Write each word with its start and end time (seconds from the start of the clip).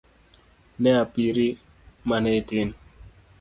Ne 0.81 0.89
a 1.01 1.03
piri 1.13 1.47
mane 2.07 2.31
itin 2.39 2.69